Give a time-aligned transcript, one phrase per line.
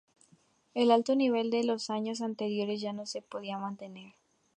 [0.73, 4.13] El alto nivel de los años anteriores ya no se podía mantener.